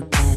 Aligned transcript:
Like 0.00 0.27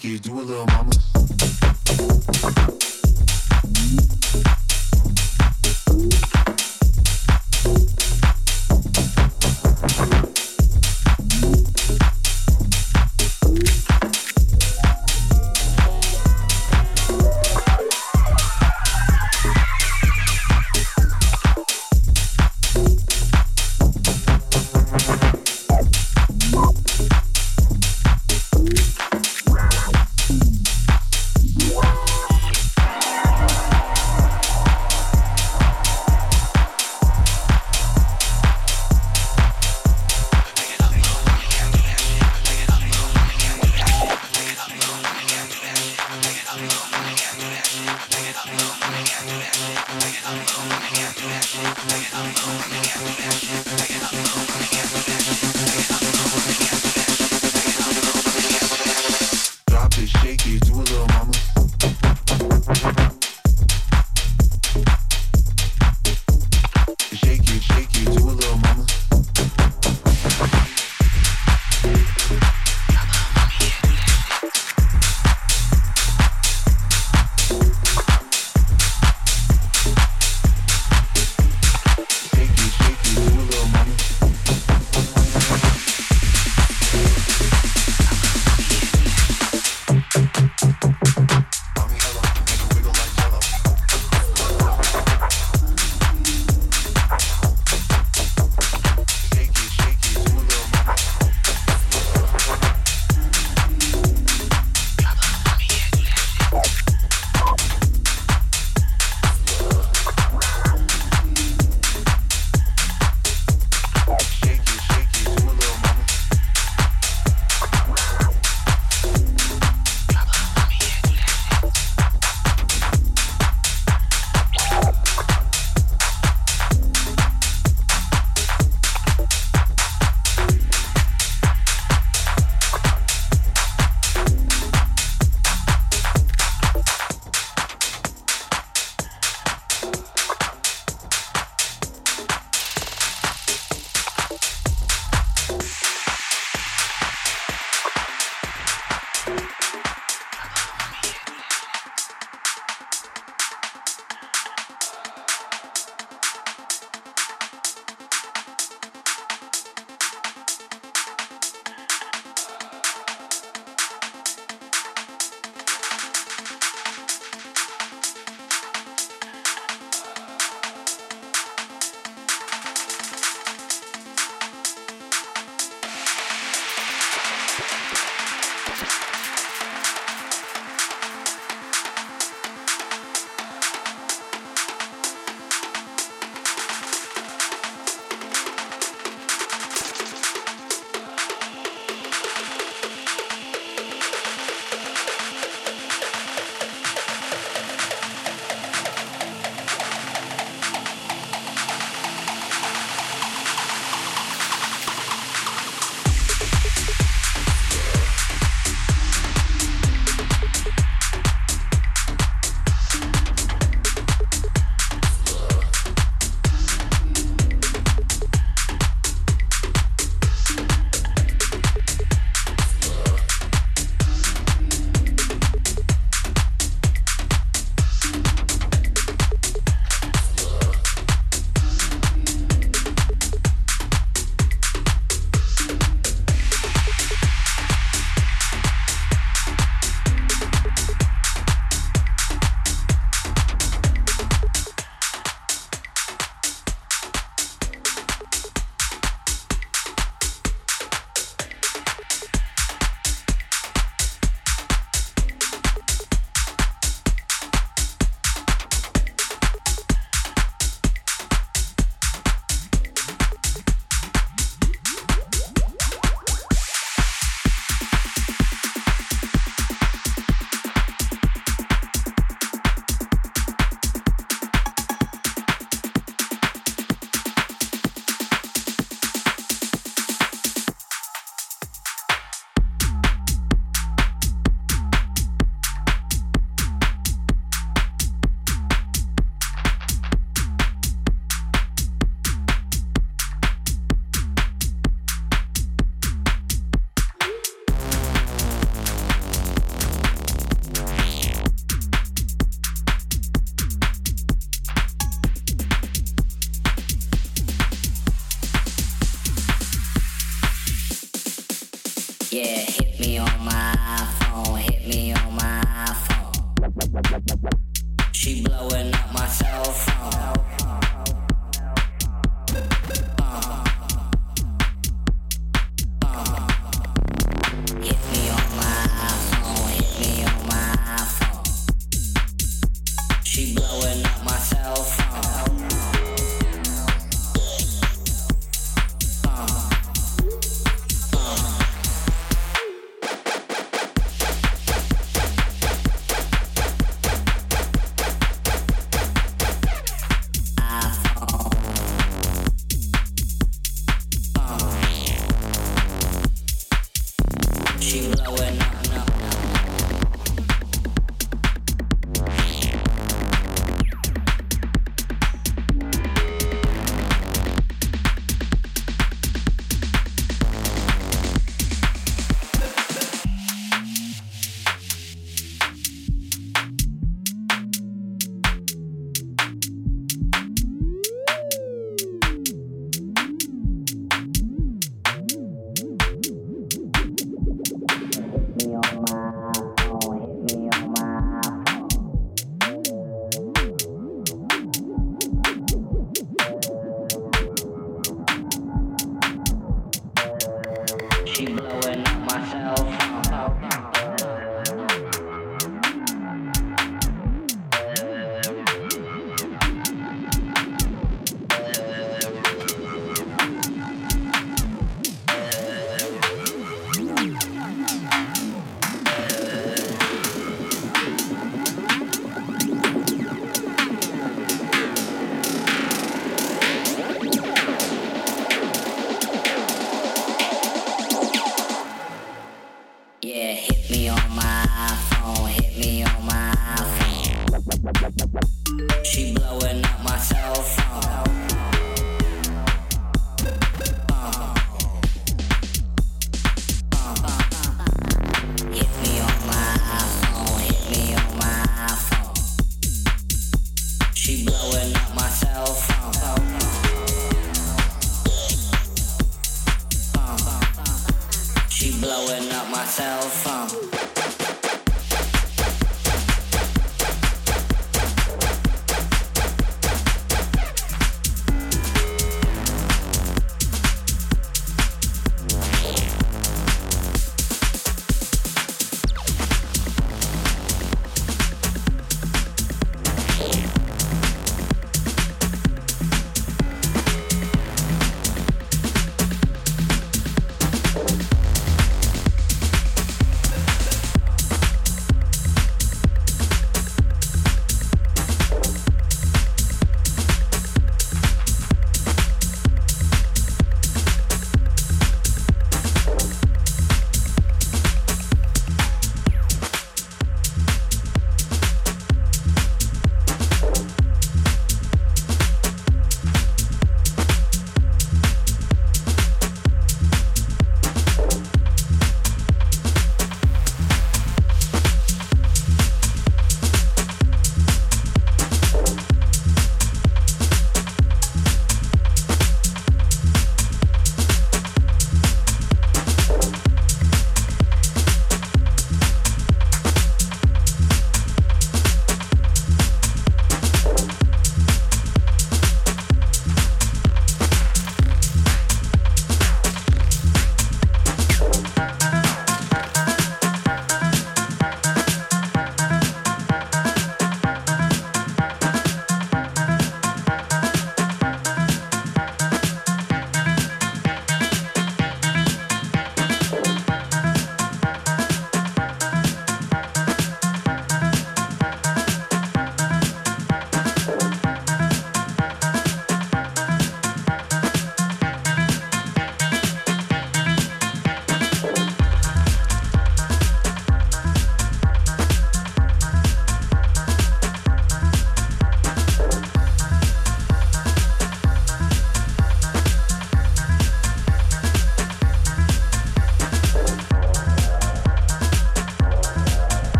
It, 0.00 0.22
do 0.22 0.32
a 0.32 0.42
little 0.42 0.67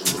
Yes, 0.00 0.20